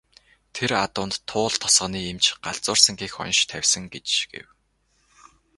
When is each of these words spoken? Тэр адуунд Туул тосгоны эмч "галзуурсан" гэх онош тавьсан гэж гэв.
Тэр 0.55 0.71
адуунд 0.85 1.13
Туул 1.29 1.55
тосгоны 1.61 1.99
эмч 2.11 2.25
"галзуурсан" 2.45 2.95
гэх 3.01 3.13
онош 3.23 3.39
тавьсан 3.51 3.83
гэж 3.93 4.07
гэв. 4.31 4.47